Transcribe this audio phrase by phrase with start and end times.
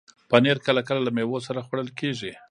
[0.29, 2.31] پنېر کله کله له میوو سره خوړل کېږي.